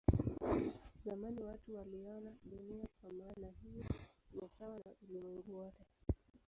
[1.05, 3.85] Zamani watu waliona Dunia kwa maana hiyo
[4.33, 5.83] ni sawa na ulimwengu wote.